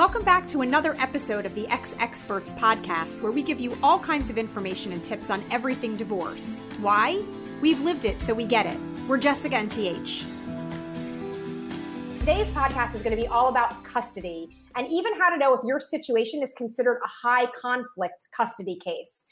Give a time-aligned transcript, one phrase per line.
[0.00, 3.98] Welcome back to another episode of the Ex Experts podcast, where we give you all
[3.98, 6.64] kinds of information and tips on everything divorce.
[6.80, 7.22] Why?
[7.60, 8.78] We've lived it, so we get it.
[9.06, 10.24] We're Jessica and TH.
[12.18, 15.60] Today's podcast is going to be all about custody and even how to know if
[15.66, 19.26] your situation is considered a high conflict custody case.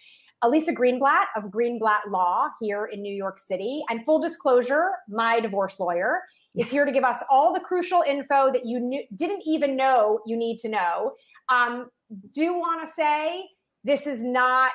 [0.45, 3.85] Elysa Greenblatt of Greenblatt Law here in New York City.
[3.89, 6.21] And full disclosure, my divorce lawyer
[6.59, 10.21] is here to give us all the crucial info that you knew, didn't even know
[10.27, 11.15] you need to know.
[11.49, 11.91] Um,
[12.35, 13.45] do want to say
[13.85, 14.73] this is not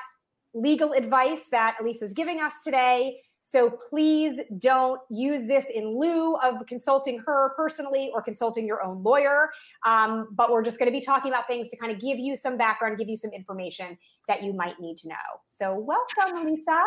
[0.53, 3.19] legal advice that Elysa is giving us today.
[3.45, 9.03] So please don't use this in lieu of consulting her personally or consulting your own
[9.03, 9.49] lawyer.
[9.85, 12.37] Um, but we're just going to be talking about things to kind of give you
[12.37, 13.97] some background, give you some information
[14.29, 15.15] that you might need to know.
[15.47, 16.85] So welcome, Elysa.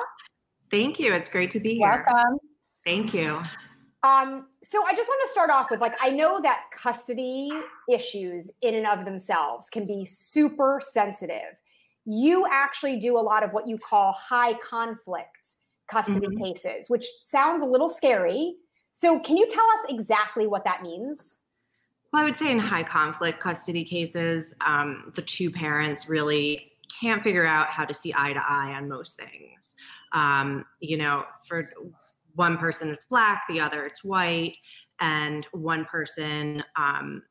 [0.70, 1.12] Thank you.
[1.12, 2.04] It's great to be here.
[2.06, 2.38] Welcome.
[2.84, 3.42] Thank you.
[4.02, 7.50] Um, so I just want to start off with like I know that custody
[7.88, 11.56] issues in and of themselves can be super sensitive.
[12.04, 15.54] You actually do a lot of what you call high conflict
[15.90, 16.44] custody mm-hmm.
[16.44, 18.56] cases, which sounds a little scary.
[18.92, 21.40] So can you tell us exactly what that means?
[22.12, 27.22] Well, I would say in high conflict custody cases, um, the two parents really can't
[27.22, 29.74] figure out how to see eye to eye on most things.
[30.12, 31.70] Um, you know, for
[32.36, 34.54] one person it's black, the other it's white,
[35.00, 37.22] and one person, um,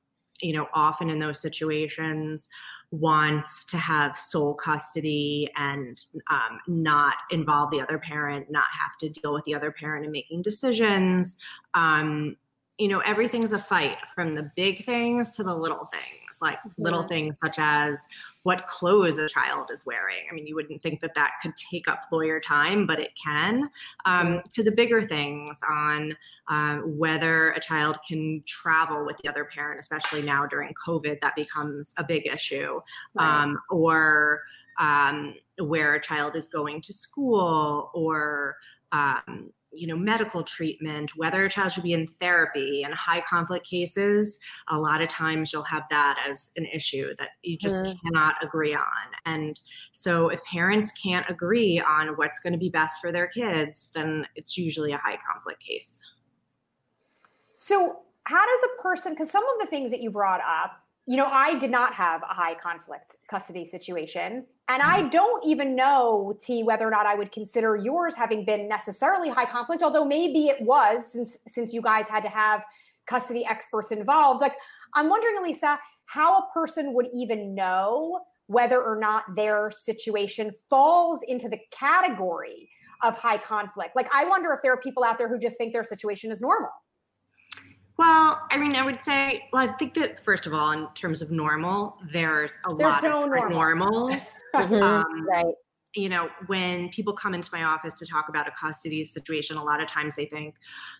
[0.41, 2.47] you know, often in those situations
[2.91, 9.09] wants to have sole custody and um, not involve the other parent, not have to
[9.09, 11.37] deal with the other parent in making decisions.
[11.73, 12.35] Um,
[12.77, 16.71] you know, everything's a fight from the big things to the little things, like yeah.
[16.77, 18.03] little things such as
[18.43, 20.25] what clothes a child is wearing.
[20.29, 23.69] I mean, you wouldn't think that that could take up lawyer time, but it can.
[24.03, 26.17] Um, to the bigger things on
[26.49, 31.35] um, whether a child can travel with the other parent, especially now during COVID, that
[31.35, 32.81] becomes a big issue.
[33.13, 33.43] Right.
[33.43, 34.41] Um, or
[34.79, 38.57] um, where a child is going to school or
[38.91, 43.67] um, you know medical treatment whether a child should be in therapy in high conflict
[43.67, 47.95] cases a lot of times you'll have that as an issue that you just mm.
[48.03, 48.83] cannot agree on
[49.25, 49.59] and
[49.91, 54.25] so if parents can't agree on what's going to be best for their kids then
[54.35, 56.01] it's usually a high conflict case
[57.55, 61.17] so how does a person because some of the things that you brought up you
[61.17, 64.45] know, I did not have a high conflict custody situation.
[64.67, 65.09] And I mm-hmm.
[65.09, 69.45] don't even know, T, whether or not I would consider yours having been necessarily high
[69.45, 72.63] conflict, although maybe it was since since you guys had to have
[73.05, 74.41] custody experts involved.
[74.41, 74.55] Like,
[74.95, 81.21] I'm wondering, Elysa, how a person would even know whether or not their situation falls
[81.27, 82.69] into the category
[83.03, 83.95] of high conflict.
[83.95, 86.41] Like, I wonder if there are people out there who just think their situation is
[86.41, 86.69] normal.
[87.97, 91.21] Well, I mean, I would say, well, I think that first of all, in terms
[91.21, 93.49] of normal, there's a there's lot no of normal.
[93.49, 94.23] normals.
[94.53, 95.53] um, right.
[95.95, 99.63] You know, when people come into my office to talk about a custody situation, a
[99.63, 100.55] lot of times they think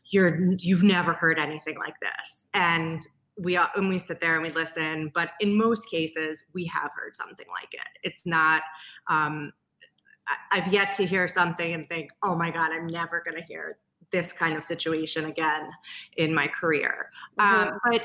[0.10, 3.02] you're you've never heard anything like this, and
[3.38, 5.12] we and we sit there and we listen.
[5.14, 8.00] But in most cases, we have heard something like it.
[8.04, 8.62] It's not.
[9.10, 9.52] Um,
[10.52, 13.78] I've yet to hear something and think, oh my God, I'm never going to hear
[14.16, 15.70] this kind of situation again
[16.16, 17.12] in my career.
[17.38, 17.70] Mm-hmm.
[17.70, 18.02] Um, but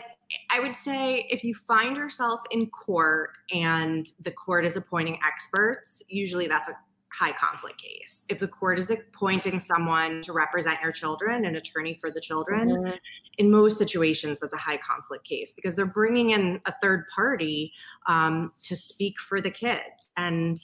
[0.50, 6.02] I would say if you find yourself in court and the court is appointing experts,
[6.08, 6.74] usually that's a
[7.12, 8.24] high conflict case.
[8.28, 12.68] If the court is appointing someone to represent your children, an attorney for the children,
[12.68, 12.96] mm-hmm.
[13.38, 17.72] in most situations, that's a high conflict case because they're bringing in a third party
[18.06, 20.10] um, to speak for the kids.
[20.16, 20.58] And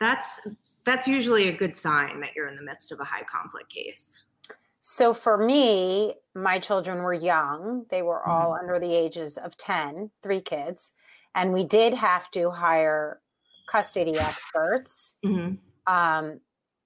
[0.00, 0.40] that's
[0.84, 4.22] that's usually a good sign that you're in the midst of a high conflict case.
[4.84, 7.86] So for me, my children were young.
[7.88, 8.68] They were all mm-hmm.
[8.68, 10.90] under the ages of 10, three kids.
[11.36, 13.20] And we did have to hire
[13.68, 15.14] custody experts.
[15.24, 15.92] Mm-hmm.
[15.92, 16.40] Um,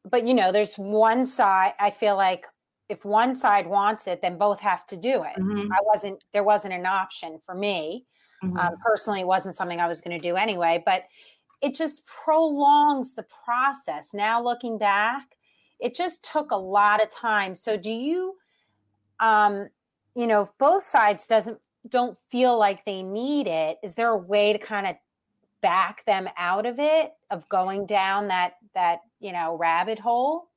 [0.04, 2.44] but, you know, there's one side, I feel like
[2.90, 5.40] if one side wants it, then both have to do it.
[5.40, 5.72] Mm-hmm.
[5.72, 8.04] I wasn't, there wasn't an option for me.
[8.44, 8.58] Mm-hmm.
[8.58, 11.04] Um, personally, it wasn't something I was going to do anyway, but
[11.62, 14.10] it just prolongs the process.
[14.12, 15.24] Now looking back,
[15.80, 17.54] it just took a lot of time.
[17.54, 18.36] So do you
[19.18, 19.68] um
[20.14, 21.58] you know if both sides doesn't
[21.88, 24.94] don't feel like they need it is there a way to kind of
[25.62, 30.48] back them out of it of going down that that you know rabbit hole?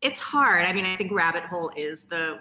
[0.00, 0.64] It's hard.
[0.64, 2.40] I mean i think rabbit hole is the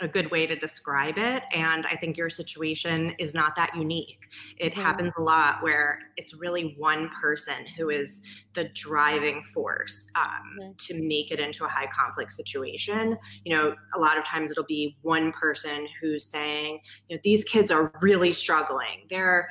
[0.00, 1.42] a good way to describe it.
[1.52, 4.18] And I think your situation is not that unique.
[4.58, 4.82] It mm-hmm.
[4.82, 8.22] happens a lot where it's really one person who is
[8.54, 10.24] the driving force um,
[10.60, 10.72] mm-hmm.
[10.78, 13.16] to make it into a high conflict situation.
[13.44, 17.44] You know, a lot of times it'll be one person who's saying, you know, these
[17.44, 19.06] kids are really struggling.
[19.10, 19.48] They're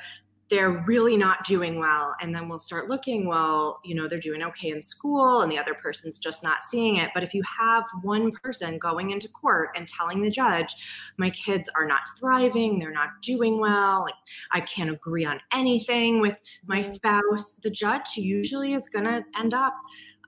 [0.50, 4.42] they're really not doing well and then we'll start looking well you know they're doing
[4.42, 7.84] okay in school and the other person's just not seeing it but if you have
[8.02, 10.74] one person going into court and telling the judge
[11.16, 14.14] my kids are not thriving they're not doing well like
[14.52, 16.92] i can't agree on anything with my mm-hmm.
[16.92, 19.74] spouse the judge usually is going to end up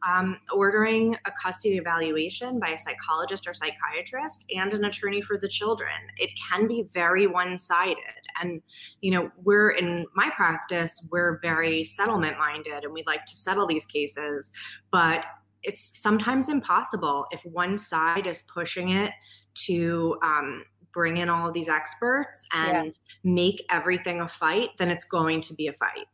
[0.06, 5.49] um, ordering a custody evaluation by a psychologist or psychiatrist and an attorney for the
[5.49, 5.93] children.
[6.19, 7.97] It can be very one sided.
[8.41, 8.61] And,
[9.01, 13.67] you know, we're in my practice, we're very settlement minded and we like to settle
[13.67, 14.53] these cases,
[14.91, 15.25] but
[15.62, 19.12] it's sometimes impossible if one side is pushing it
[19.55, 22.91] to um, bring in all of these experts and yeah.
[23.33, 26.06] make everything a fight, then it's going to be a fight.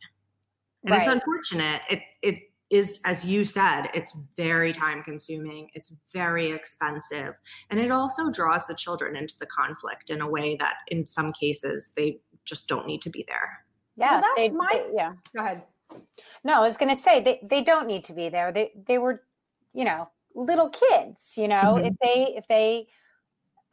[0.84, 1.00] And right.
[1.00, 1.82] it's unfortunate.
[1.90, 7.34] It, it is as you said it's very time consuming it's very expensive
[7.68, 11.32] and it also draws the children into the conflict in a way that in some
[11.32, 13.64] cases they just don't need to be there.
[13.96, 15.12] Yeah well, that's they, my they, yeah.
[15.34, 15.62] Go ahead.
[16.44, 18.52] No i was going to say they, they don't need to be there.
[18.52, 19.22] They they were
[19.72, 21.76] you know little kids you know?
[21.76, 21.86] Mm-hmm.
[21.86, 22.86] if they if they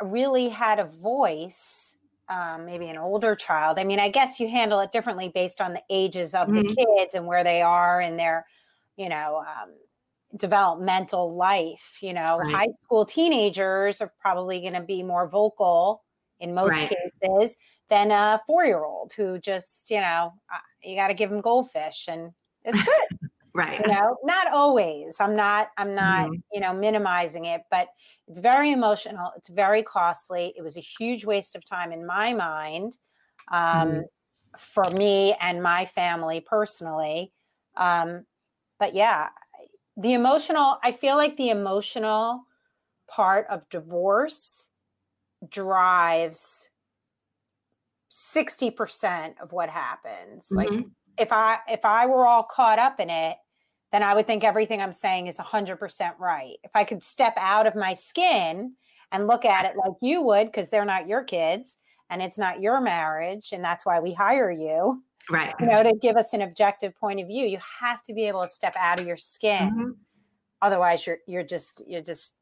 [0.01, 1.97] really had a voice
[2.29, 5.73] um, maybe an older child i mean i guess you handle it differently based on
[5.73, 6.67] the ages of mm-hmm.
[6.67, 8.45] the kids and where they are in their
[8.97, 9.71] you know, um,
[10.35, 11.97] developmental life.
[12.01, 12.53] You know, right.
[12.53, 16.03] high school teenagers are probably going to be more vocal
[16.39, 16.93] in most right.
[17.21, 17.55] cases
[17.89, 21.41] than a four year old who just, you know, uh, you got to give them
[21.41, 22.31] goldfish and
[22.63, 23.29] it's good.
[23.53, 23.81] right.
[23.83, 25.17] You know, not always.
[25.19, 26.35] I'm not, I'm not, mm-hmm.
[26.53, 27.87] you know, minimizing it, but
[28.27, 29.31] it's very emotional.
[29.35, 30.53] It's very costly.
[30.57, 32.97] It was a huge waste of time in my mind
[33.51, 34.01] um, mm-hmm.
[34.57, 37.31] for me and my family personally.
[37.75, 38.25] Um,
[38.79, 39.29] but yeah,
[39.95, 42.43] the emotional, I feel like the emotional
[43.09, 44.69] part of divorce
[45.49, 46.69] drives
[48.11, 50.47] 60% of what happens.
[50.51, 50.55] Mm-hmm.
[50.55, 50.85] Like
[51.17, 53.37] if I if I were all caught up in it,
[53.91, 56.57] then I would think everything I'm saying is 100% right.
[56.63, 58.73] If I could step out of my skin
[59.11, 61.77] and look at it like you would because they're not your kids
[62.09, 65.93] and it's not your marriage and that's why we hire you right you know to
[66.01, 68.99] give us an objective point of view you have to be able to step out
[68.99, 69.91] of your skin mm-hmm.
[70.61, 72.33] otherwise you're you're just you're just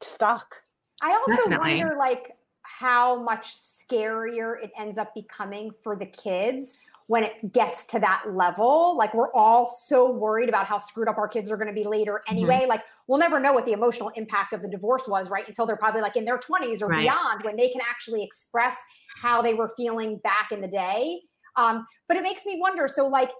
[0.00, 0.62] stuck
[1.02, 1.76] i also Definitely.
[1.76, 6.78] wonder like how much scarier it ends up becoming for the kids
[7.08, 8.96] when it gets to that level.
[8.96, 11.84] Like we're all so worried about how screwed up our kids are going to be
[11.84, 12.60] later anyway.
[12.60, 12.68] Mm-hmm.
[12.68, 15.48] Like we'll never know what the emotional impact of the divorce was, right?
[15.48, 17.00] Until they're probably like in their 20s or right.
[17.00, 18.76] beyond when they can actually express
[19.20, 21.20] how they were feeling back in the day.
[21.58, 23.30] Um, but it makes me wonder so, like,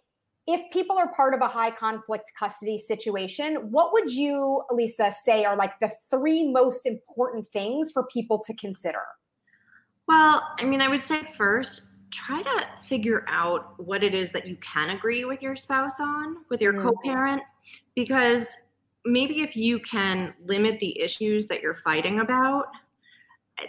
[0.47, 5.45] if people are part of a high conflict custody situation, what would you, Lisa, say
[5.45, 9.03] are like the three most important things for people to consider?
[10.09, 14.47] Well, I mean, I would say first, try to figure out what it is that
[14.47, 16.89] you can agree with your spouse on, with your mm-hmm.
[16.89, 17.43] co parent,
[17.95, 18.49] because
[19.05, 22.69] maybe if you can limit the issues that you're fighting about,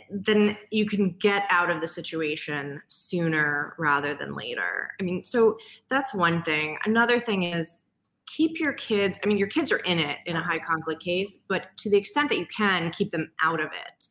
[0.09, 4.91] then you can get out of the situation sooner rather than later.
[4.99, 5.57] I mean, so
[5.89, 6.77] that's one thing.
[6.85, 7.81] Another thing is
[8.27, 11.39] keep your kids, I mean, your kids are in it in a high conflict case,
[11.47, 14.05] but to the extent that you can, keep them out of it.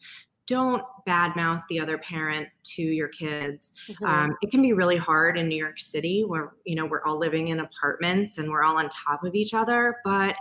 [0.47, 3.75] Don't badmouth the other parent to your kids.
[3.89, 4.05] Mm-hmm.
[4.05, 7.19] Um, it can be really hard in New York City where, you know, we're all
[7.19, 9.99] living in apartments and we're all on top of each other.
[10.05, 10.35] But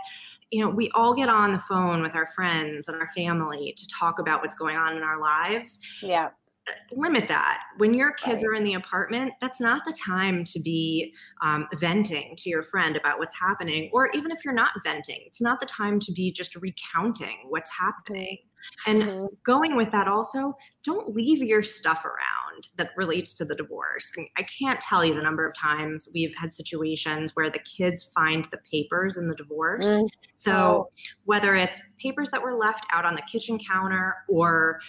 [0.50, 3.88] you know, we all get on the phone with our friends and our family to
[3.88, 5.78] talk about what's going on in our lives.
[6.02, 6.30] Yeah.
[6.92, 7.60] Limit that.
[7.78, 8.50] When your kids right.
[8.50, 11.12] are in the apartment, that's not the time to be
[11.42, 13.90] um, venting to your friend about what's happening.
[13.92, 17.70] Or even if you're not venting, it's not the time to be just recounting what's
[17.70, 18.38] happening.
[18.86, 19.26] And mm-hmm.
[19.44, 24.10] going with that, also, don't leave your stuff around that relates to the divorce.
[24.16, 27.60] I, mean, I, can't tell you the number of times we've had situations where the
[27.60, 29.86] kids find the papers in the divorce.
[29.86, 30.06] Mm-hmm.
[30.34, 30.90] So,
[31.24, 34.80] whether it's papers that were left out on the kitchen counter or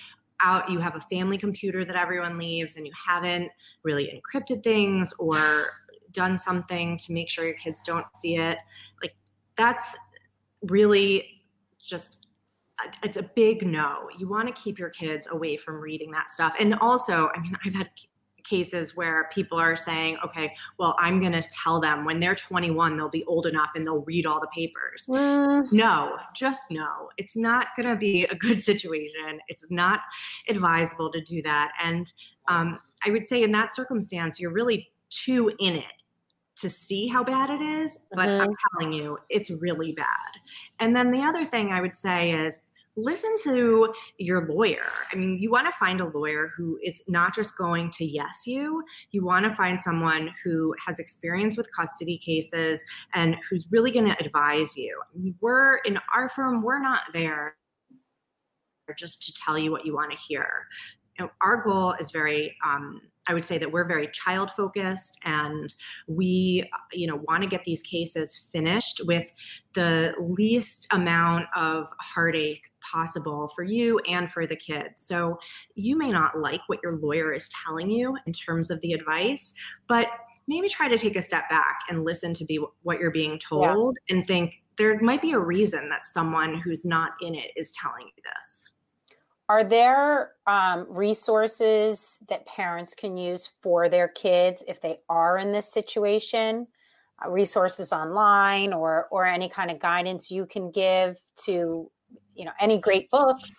[0.41, 3.51] out you have a family computer that everyone leaves and you haven't
[3.83, 5.65] really encrypted things or
[6.11, 8.57] done something to make sure your kids don't see it
[9.01, 9.13] like
[9.57, 9.97] that's
[10.63, 11.43] really
[11.85, 12.27] just
[13.03, 14.09] it's a big no.
[14.17, 16.53] You want to keep your kids away from reading that stuff.
[16.59, 17.89] And also, I mean, I've had
[18.43, 22.97] cases where people are saying, okay, well, I'm going to tell them when they're 21,
[22.97, 25.05] they'll be old enough and they'll read all the papers.
[25.07, 25.71] Mm.
[25.71, 27.09] No, just no.
[27.17, 29.39] It's not going to be a good situation.
[29.47, 30.01] It's not
[30.47, 31.71] advisable to do that.
[31.83, 32.11] And
[32.47, 35.93] um, I would say in that circumstance, you're really too in it
[36.57, 38.41] to see how bad it is, but mm-hmm.
[38.41, 40.05] I'm telling you, it's really bad.
[40.79, 42.61] And then the other thing I would say is
[43.03, 44.85] listen to your lawyer.
[45.11, 48.43] I mean, you want to find a lawyer who is not just going to yes
[48.45, 53.91] you, you want to find someone who has experience with custody cases and who's really
[53.91, 54.99] going to advise you.
[55.41, 57.55] We're in our firm, we're not there
[58.97, 60.65] just to tell you what you want to hear.
[61.17, 65.19] You know, our goal is very um, I would say that we're very child focused
[65.23, 65.71] and
[66.07, 69.27] we, you know, want to get these cases finished with
[69.75, 75.01] the least amount of heartache possible for you and for the kids.
[75.01, 75.39] So
[75.75, 79.53] you may not like what your lawyer is telling you in terms of the advice,
[79.87, 80.07] but
[80.47, 83.97] maybe try to take a step back and listen to be what you're being told
[84.07, 84.15] yeah.
[84.15, 88.05] and think there might be a reason that someone who's not in it is telling
[88.05, 88.65] you this.
[89.49, 95.51] Are there um, resources that parents can use for their kids if they are in
[95.51, 96.67] this situation?
[97.23, 101.91] Uh, resources online or or any kind of guidance you can give to
[102.39, 103.51] you know any great books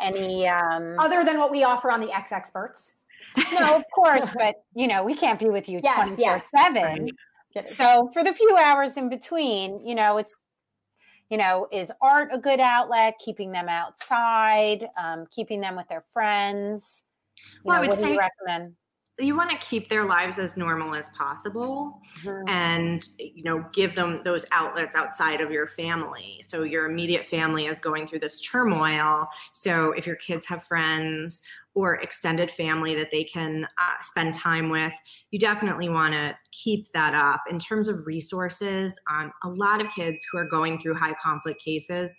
[0.00, 2.92] any um other than what we offer on the Ex Experts
[3.52, 7.08] no of course but you know we can't be with you 24 yes, 7
[7.54, 7.76] yes.
[7.76, 10.42] so for the few hours in between you know it's
[11.32, 13.14] you know, is art a good outlet?
[13.18, 17.04] Keeping them outside, um, keeping them with their friends.
[17.38, 18.74] You well, know, I would what say, do you recommend?
[19.22, 22.48] You want to keep their lives as normal as possible mm-hmm.
[22.48, 27.66] and you know give them those outlets outside of your family so your immediate family
[27.66, 31.42] is going through this turmoil so if your kids have friends
[31.74, 34.92] or extended family that they can uh, spend time with
[35.30, 39.86] you definitely want to keep that up in terms of resources um, a lot of
[39.94, 42.16] kids who are going through high conflict cases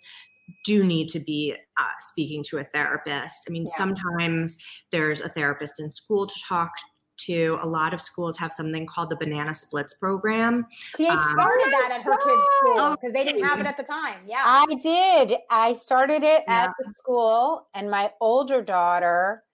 [0.64, 3.44] do need to be uh, speaking to a therapist.
[3.48, 3.76] I mean, yeah.
[3.78, 4.58] sometimes
[4.90, 6.70] there's a therapist in school to talk
[7.18, 7.58] to.
[7.62, 10.66] A lot of schools have something called the Banana Splits program.
[10.96, 13.82] TH um, started that at her kids' school because they didn't have it at the
[13.82, 14.20] time.
[14.26, 14.42] Yeah.
[14.44, 15.38] I did.
[15.50, 16.64] I started it yeah.
[16.64, 19.44] at the school, and my older daughter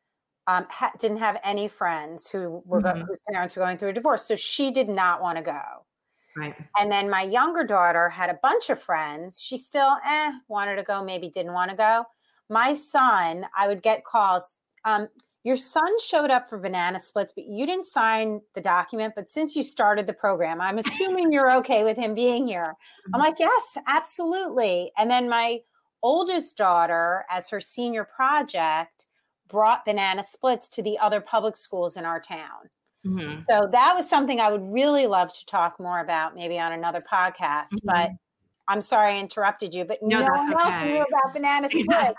[0.46, 3.00] um, ha- didn't have any friends who were mm-hmm.
[3.00, 5.60] go- whose parents were going through a divorce, so she did not want to go.
[6.36, 6.54] Right.
[6.78, 9.40] And then my younger daughter had a bunch of friends.
[9.40, 12.04] She still eh wanted to go, maybe didn't want to go.
[12.48, 14.56] My son, I would get calls.
[14.84, 15.08] Um,
[15.42, 19.14] your son showed up for banana splits, but you didn't sign the document.
[19.16, 22.74] But since you started the program, I'm assuming you're okay with him being here.
[23.06, 23.20] I'm mm-hmm.
[23.20, 24.92] like, yes, absolutely.
[24.98, 25.60] And then my
[26.02, 29.06] oldest daughter, as her senior project,
[29.48, 32.68] brought banana splits to the other public schools in our town.
[33.06, 33.40] Mm-hmm.
[33.48, 37.00] So that was something I would really love to talk more about, maybe on another
[37.00, 37.72] podcast.
[37.72, 37.86] Mm-hmm.
[37.86, 38.10] But
[38.68, 40.62] I'm sorry I interrupted you, but no, no one okay.
[40.62, 42.14] else knew about banana splits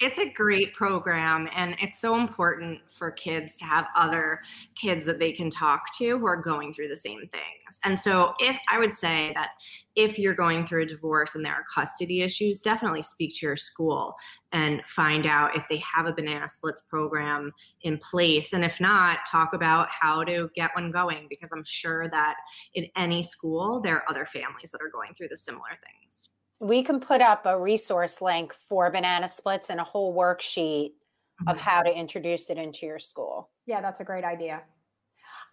[0.00, 4.40] it's a great program and it's so important for kids to have other
[4.74, 7.78] kids that they can talk to who are going through the same things.
[7.84, 9.50] And so if i would say that
[9.94, 13.56] if you're going through a divorce and there are custody issues definitely speak to your
[13.56, 14.14] school
[14.52, 17.52] and find out if they have a banana splits program
[17.82, 18.52] in place.
[18.52, 22.36] And if not talk about how to get one going because i'm sure that
[22.74, 26.30] in any school there are other families that are going through the similar things
[26.62, 31.48] we can put up a resource link for banana splits and a whole worksheet mm-hmm.
[31.48, 33.50] of how to introduce it into your school.
[33.66, 34.62] Yeah, that's a great idea.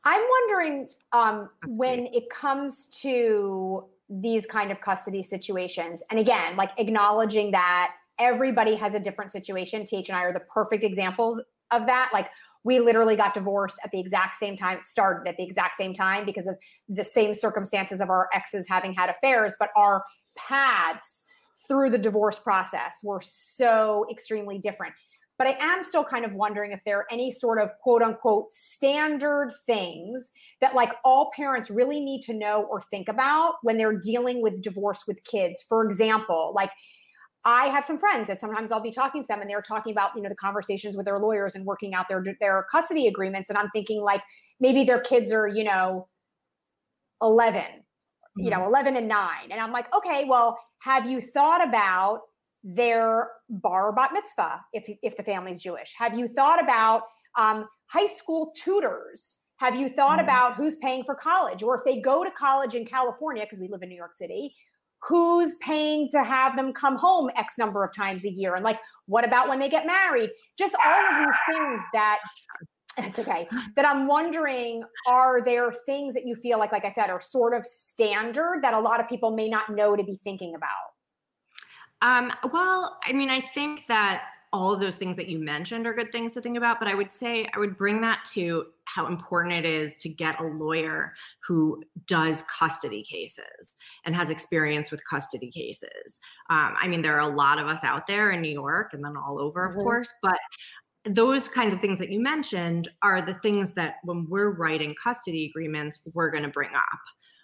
[0.06, 6.72] I'm wondering um, when it comes to these kind of custody situations, and again, like
[6.78, 9.86] acknowledging that everybody has a different situation.
[9.86, 12.12] TH and I are the perfect examples of that.
[12.14, 12.28] Like
[12.64, 16.26] we literally got divorced at the exact same time, started at the exact same time
[16.26, 16.56] because of
[16.88, 20.04] the same circumstances of our exes having had affairs, but our
[20.48, 21.26] paths
[21.68, 24.94] through the divorce process were so extremely different.
[25.38, 28.52] But I am still kind of wondering if there are any sort of quote unquote
[28.52, 33.98] standard things that like all parents really need to know or think about when they're
[33.98, 35.64] dealing with divorce with kids.
[35.68, 36.72] For example, like
[37.46, 40.12] I have some friends that sometimes I'll be talking to them and they're talking about,
[40.14, 43.50] you know, the conversations with their lawyers and working out their their custody agreements.
[43.50, 44.22] And I'm thinking like
[44.60, 46.06] maybe their kids are, you know,
[47.22, 47.64] 11
[48.38, 48.68] you know, mm-hmm.
[48.68, 49.30] 11 and 9.
[49.52, 52.22] And I'm like, okay, well, have you thought about
[52.64, 55.94] their bar bat mitzvah if if the family's Jewish?
[55.98, 57.04] Have you thought about
[57.38, 59.38] um, high school tutors?
[59.58, 60.24] Have you thought mm.
[60.24, 61.64] about who's paying for college?
[61.64, 64.54] Or if they go to college in California, because we live in New York City,
[65.02, 68.56] who's paying to have them come home X number of times a year?
[68.56, 70.30] And like, what about when they get married?
[70.58, 72.20] Just all of these things that
[73.06, 73.48] it's okay.
[73.76, 77.54] That I'm wondering, are there things that you feel like, like I said, are sort
[77.54, 80.94] of standard that a lot of people may not know to be thinking about?
[82.02, 85.94] Um, well, I mean, I think that all of those things that you mentioned are
[85.94, 86.80] good things to think about.
[86.80, 90.40] But I would say I would bring that to how important it is to get
[90.40, 91.14] a lawyer
[91.48, 93.74] who does custody cases
[94.06, 96.20] and has experience with custody cases.
[96.50, 99.04] Um, I mean, there are a lot of us out there in New York and
[99.04, 99.82] then all over, of mm-hmm.
[99.82, 100.40] course, but
[101.06, 105.46] those kinds of things that you mentioned are the things that when we're writing custody
[105.46, 107.00] agreements, we're going to bring up.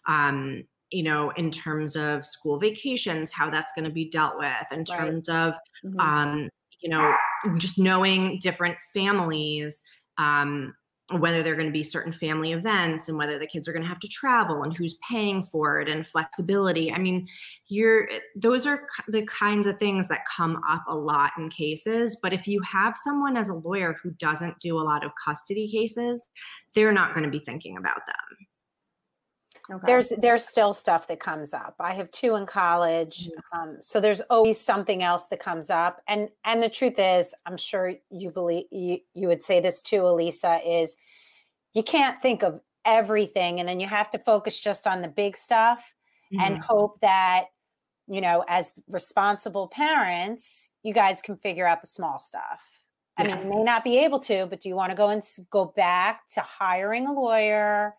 [0.07, 4.71] Um, you know, in terms of school vacations, how that's going to be dealt with,
[4.71, 5.47] in terms right.
[5.47, 5.99] of, mm-hmm.
[5.99, 6.49] um,
[6.81, 7.15] you know,
[7.57, 9.81] just knowing different families,
[10.17, 10.73] um,
[11.11, 13.87] whether they're going to be certain family events and whether the kids are going to
[13.87, 16.91] have to travel and who's paying for it and flexibility.
[16.91, 17.27] I mean,
[17.67, 22.33] you're those are the kinds of things that come up a lot in cases, but
[22.33, 26.23] if you have someone as a lawyer who doesn't do a lot of custody cases,
[26.73, 28.47] they're not going to be thinking about them.
[29.71, 29.83] Okay.
[29.85, 31.75] There's there's still stuff that comes up.
[31.79, 33.59] I have two in college, mm-hmm.
[33.59, 36.01] um, so there's always something else that comes up.
[36.07, 40.01] And and the truth is, I'm sure you believe you, you would say this too,
[40.01, 40.95] Elysa, is
[41.73, 45.35] you can't think of everything, and then you have to focus just on the big
[45.35, 45.93] stuff
[46.31, 46.45] mm-hmm.
[46.45, 47.45] and hope that
[48.07, 52.61] you know, as responsible parents, you guys can figure out the small stuff.
[53.17, 53.43] I yes.
[53.43, 55.65] mean, you may not be able to, but do you want to go and go
[55.65, 57.95] back to hiring a lawyer?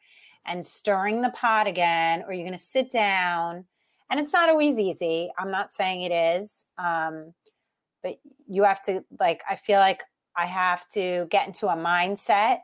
[0.47, 3.65] And stirring the pot again, or you're going to sit down.
[4.11, 5.31] And it's not always easy.
[5.39, 6.65] I'm not saying it is.
[6.79, 7.35] Um,
[8.03, 10.05] but you have to, like, I feel like
[10.37, 12.59] I have to get into a mindset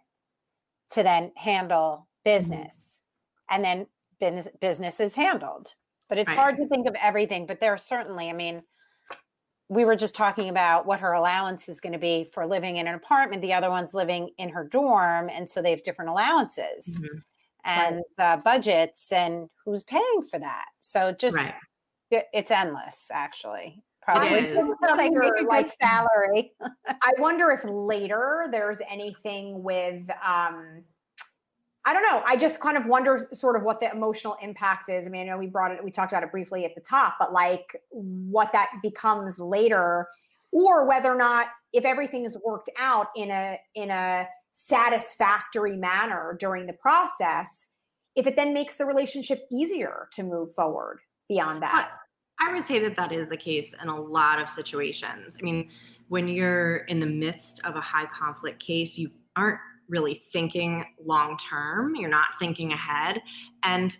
[0.90, 2.38] to then handle mm-hmm.
[2.38, 2.76] business.
[2.76, 3.54] Mm-hmm.
[3.54, 3.86] And then
[4.20, 5.74] business, business is handled.
[6.08, 6.38] But it's right.
[6.38, 7.46] hard to think of everything.
[7.46, 8.62] But there are certainly, I mean,
[9.68, 12.86] we were just talking about what her allowance is going to be for living in
[12.86, 13.42] an apartment.
[13.42, 15.30] The other one's living in her dorm.
[15.30, 16.98] And so they have different allowances.
[17.00, 17.18] Mm-hmm
[17.64, 18.32] and right.
[18.32, 20.66] uh, budgets and who's paying for that.
[20.80, 21.54] So just right.
[22.10, 23.82] it, it's endless, actually.
[24.02, 24.40] Probably
[24.96, 26.52] they make a like, salary.
[26.88, 30.82] I wonder if later there's anything with um,
[31.84, 32.22] I don't know.
[32.24, 35.06] I just kind of wonder sort of what the emotional impact is.
[35.06, 37.16] I mean, I know we brought it, we talked about it briefly at the top,
[37.18, 40.06] but like what that becomes later,
[40.52, 46.66] or whether or not if everything's worked out in a in a satisfactory manner during
[46.66, 47.68] the process
[48.14, 51.90] if it then makes the relationship easier to move forward beyond that.
[52.38, 55.38] I would say that that is the case in a lot of situations.
[55.40, 55.70] I mean
[56.08, 61.38] when you're in the midst of a high conflict case you aren't really thinking long
[61.38, 61.96] term.
[61.96, 63.22] You're not thinking ahead.
[63.62, 63.96] And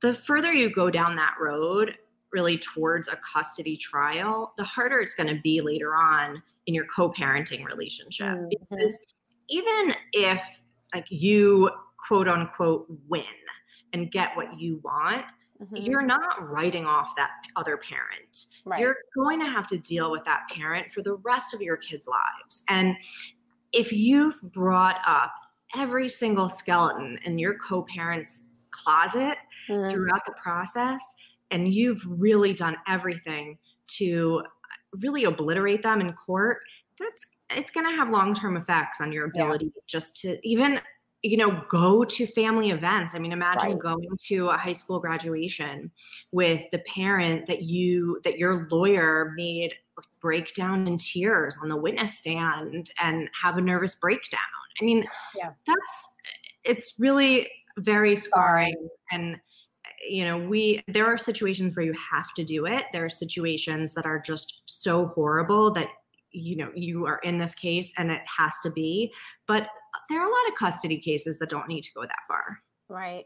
[0.00, 1.96] the further you go down that road
[2.32, 6.86] really towards a custody trial the harder it's going to be later on in your
[6.94, 8.26] co-parenting relationship.
[8.26, 8.48] Mm-hmm.
[8.48, 8.98] because
[9.48, 10.42] even if
[10.94, 11.70] like you
[12.06, 13.24] quote unquote win
[13.92, 15.24] and get what you want,
[15.60, 15.76] mm-hmm.
[15.76, 18.46] you're not writing off that other parent.
[18.64, 18.80] Right.
[18.80, 22.06] You're going to have to deal with that parent for the rest of your kids'
[22.06, 22.64] lives.
[22.68, 22.96] And
[23.72, 25.32] if you've brought up
[25.76, 29.36] every single skeleton in your co parent's closet
[29.68, 29.90] mm-hmm.
[29.90, 31.02] throughout the process,
[31.50, 34.42] and you've really done everything to
[35.00, 36.58] really obliterate them in court,
[36.98, 39.82] that's it's going to have long-term effects on your ability yeah.
[39.86, 40.80] just to even
[41.22, 43.78] you know go to family events i mean imagine right.
[43.78, 45.90] going to a high school graduation
[46.30, 49.72] with the parent that you that your lawyer made
[50.20, 54.40] break down in tears on the witness stand and have a nervous breakdown
[54.80, 55.04] i mean
[55.36, 55.50] yeah.
[55.66, 56.08] that's
[56.64, 59.36] it's really very scarring and
[60.08, 63.94] you know we there are situations where you have to do it there are situations
[63.94, 65.88] that are just so horrible that
[66.36, 69.12] you know you are in this case and it has to be
[69.46, 69.68] but
[70.08, 72.60] there are a lot of custody cases that don't need to go that far.
[72.88, 73.24] Right.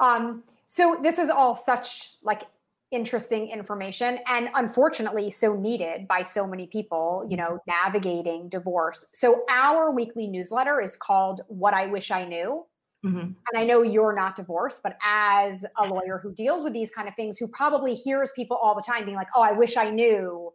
[0.00, 2.42] Um so this is all such like
[2.90, 9.06] interesting information and unfortunately so needed by so many people you know navigating divorce.
[9.14, 12.66] So our weekly newsletter is called what i wish i knew.
[13.04, 13.18] Mm-hmm.
[13.18, 17.08] And I know you're not divorced, but as a lawyer who deals with these kind
[17.08, 19.90] of things, who probably hears people all the time being like, oh, I wish I
[19.90, 20.52] knew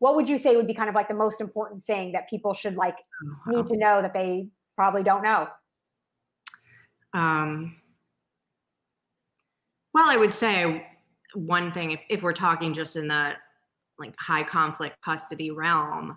[0.00, 2.52] what would you say would be kind of like the most important thing that people
[2.52, 5.46] should like oh, need to know that they probably don't know?
[7.14, 7.76] Um,
[9.92, 10.86] well i would say
[11.34, 13.32] one thing if, if we're talking just in the
[13.98, 16.16] like high conflict custody realm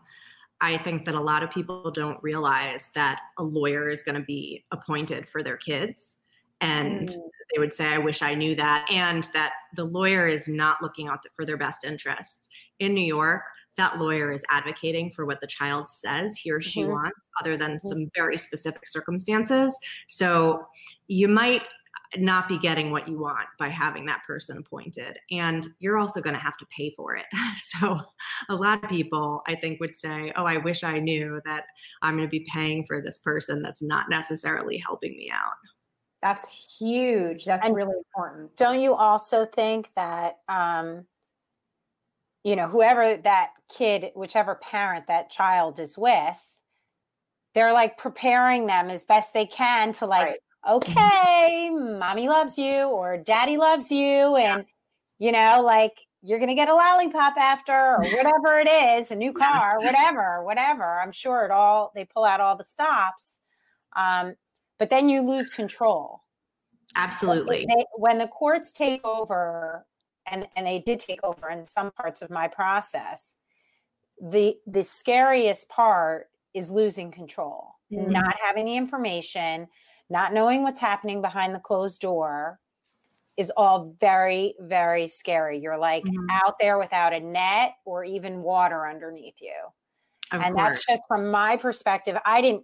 [0.61, 4.25] i think that a lot of people don't realize that a lawyer is going to
[4.25, 6.19] be appointed for their kids.
[6.61, 7.15] And mm.
[7.53, 11.07] They would say i wish i knew that and that the lawyer is not looking
[11.07, 12.47] out for their best interests
[12.79, 13.43] in new york
[13.77, 16.91] that lawyer is advocating for what the child says he or she mm-hmm.
[16.91, 17.87] wants, other than mm-hmm.
[17.87, 19.77] some very specific circumstances.
[20.07, 20.67] So
[21.07, 21.63] you might
[22.17, 25.17] not be getting what you want by having that person appointed.
[25.31, 27.25] And you're also going to have to pay for it.
[27.57, 27.99] So,
[28.49, 31.63] a lot of people, I think, would say, Oh, I wish I knew that
[32.01, 35.53] I'm going to be paying for this person that's not necessarily helping me out.
[36.23, 37.45] That's huge.
[37.45, 38.55] That's and really important.
[38.55, 41.05] Don't you also think that, um,
[42.43, 46.57] you know, whoever that kid, whichever parent that child is with,
[47.53, 52.85] they're like preparing them as best they can to like, right okay, mommy loves you
[52.85, 54.35] or daddy loves you.
[54.35, 54.65] And,
[55.19, 59.15] you know, like you're going to get a lollipop after or whatever it is, a
[59.15, 60.99] new car, whatever, whatever.
[61.01, 63.39] I'm sure it all, they pull out all the stops.
[63.95, 64.35] Um,
[64.79, 66.23] but then you lose control.
[66.95, 67.65] Absolutely.
[67.67, 69.85] They, when the courts take over,
[70.27, 73.35] and, and they did take over in some parts of my process,
[74.21, 78.11] the the scariest part is losing control, mm-hmm.
[78.11, 79.67] not having the information,
[80.09, 82.59] not knowing what's happening behind the closed door
[83.37, 86.27] is all very very scary you're like mm-hmm.
[86.31, 89.53] out there without a net or even water underneath you
[90.31, 90.67] of and course.
[90.67, 92.63] that's just from my perspective i didn't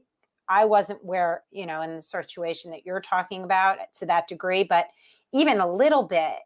[0.50, 4.64] i wasn't where you know in the situation that you're talking about to that degree
[4.64, 4.88] but
[5.34, 6.38] even a little bit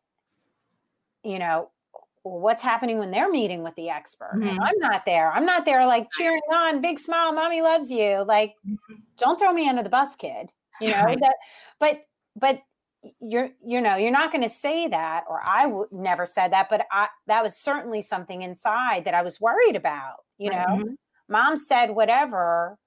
[1.23, 1.69] you know
[2.23, 4.61] what's happening when they're meeting with the expert mm-hmm.
[4.61, 8.55] i'm not there i'm not there like cheering on big smile mommy loves you like
[8.65, 8.95] mm-hmm.
[9.17, 11.19] don't throw me under the bus kid you know right.
[11.19, 11.35] that
[11.79, 12.59] but but
[13.19, 16.69] you're you know you're not going to say that or I would never said that
[16.69, 20.93] but i that was certainly something inside that i was worried about you know mm-hmm.
[21.27, 22.77] mom said whatever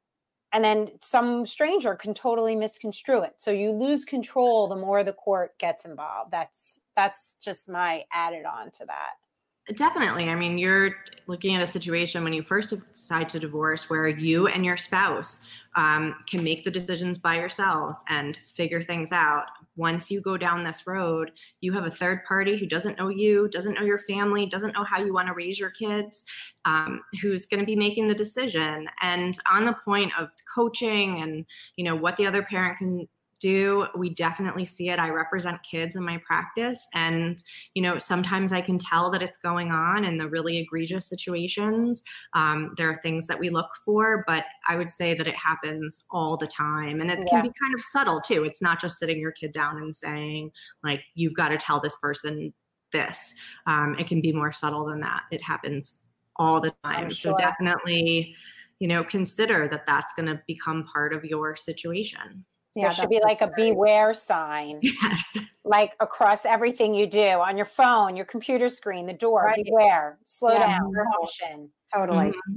[0.56, 3.34] and then some stranger can totally misconstrue it.
[3.36, 6.32] So you lose control the more the court gets involved.
[6.32, 9.76] That's that's just my added on to that.
[9.76, 10.30] Definitely.
[10.30, 10.92] I mean you're
[11.26, 15.42] looking at a situation when you first decide to divorce where you and your spouse
[15.74, 19.44] um, can make the decisions by yourselves and figure things out.
[19.76, 23.48] Once you go down this road, you have a third party who doesn't know you,
[23.48, 26.24] doesn't know your family, doesn't know how you want to raise your kids,
[26.64, 28.88] um, who's going to be making the decision.
[29.02, 31.44] And on the point of coaching and
[31.76, 33.08] you know what the other parent can
[33.40, 34.98] do we definitely see it.
[34.98, 37.38] I represent kids in my practice and
[37.74, 42.02] you know sometimes i can tell that it's going on in the really egregious situations.
[42.32, 46.06] Um, there are things that we look for but i would say that it happens
[46.10, 47.30] all the time and it yeah.
[47.30, 48.44] can be kind of subtle too.
[48.44, 50.50] It's not just sitting your kid down and saying
[50.82, 52.52] like you've got to tell this person
[52.92, 53.34] this.
[53.66, 55.22] Um, it can be more subtle than that.
[55.30, 56.00] It happens
[56.36, 57.10] all the time.
[57.10, 57.32] Sure.
[57.32, 58.34] so definitely
[58.78, 62.44] you know consider that that's going to become part of your situation
[62.76, 64.80] yeah, there should be like a beware sign.
[64.82, 65.38] Yes.
[65.64, 69.64] Like across everything you do on your phone, your computer screen, the door, right.
[69.64, 70.78] beware, slow yeah.
[70.78, 71.70] down, caution.
[71.92, 72.26] Totally.
[72.26, 72.56] Mm-hmm.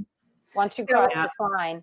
[0.54, 1.22] Once you cross yeah.
[1.22, 1.82] this line.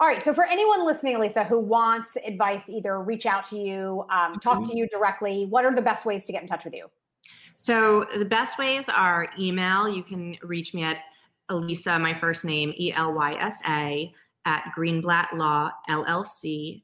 [0.00, 0.22] All right.
[0.22, 4.58] So for anyone listening, Lisa, who wants advice, either reach out to you, um, talk
[4.58, 4.70] mm-hmm.
[4.70, 6.86] to you directly, what are the best ways to get in touch with you?
[7.56, 9.88] So the best ways are email.
[9.88, 10.98] You can reach me at
[11.50, 14.12] Elysa, my first name, E L Y S A,
[14.44, 16.82] at Greenblatt Law LLC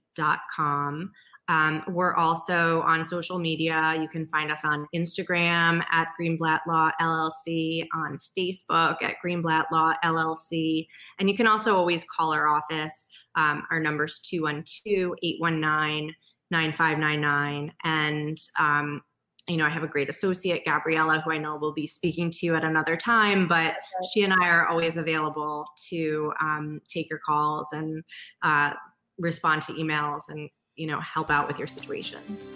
[0.55, 1.13] com.
[1.49, 3.97] Um, we're also on social media.
[4.01, 9.93] You can find us on Instagram at Greenblatt Law LLC, on Facebook at Greenblatt Law
[10.03, 10.87] LLC.
[11.19, 13.09] And you can also always call our office.
[13.37, 16.15] Um, our number's 212 819
[16.51, 17.73] 9599.
[17.85, 19.03] And, um,
[19.49, 22.47] you know, I have a great associate, Gabriella, who I know will be speaking to
[22.47, 23.75] you at another time, but
[24.13, 28.03] she and I are always available to um, take your calls and
[28.43, 28.73] uh,
[29.19, 32.47] respond to emails and you know help out with your situations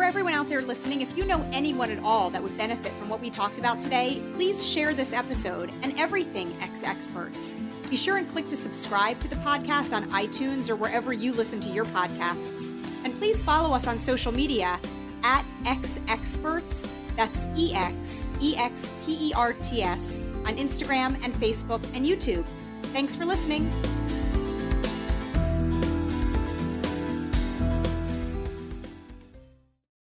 [0.00, 3.10] for everyone out there listening, if you know anyone at all that would benefit from
[3.10, 7.58] what we talked about today, please share this episode and everything Ex Experts.
[7.90, 11.60] Be sure and click to subscribe to the podcast on iTunes or wherever you listen
[11.60, 12.70] to your podcasts.
[13.04, 14.80] And please follow us on social media
[15.22, 16.90] at Ex Experts.
[17.14, 22.06] That's E X E X P E R T S on Instagram and Facebook and
[22.06, 22.46] YouTube.
[22.84, 23.70] Thanks for listening.